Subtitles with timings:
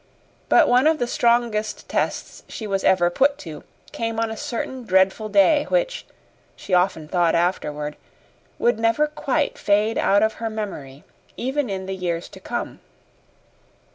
[0.49, 4.83] But one of the strongest tests she was ever put to came on a certain
[4.83, 6.07] dreadful day which,
[6.55, 7.97] she often thought afterward,
[8.57, 11.03] would never quite fade out of her memory
[11.37, 12.79] even in the years to come.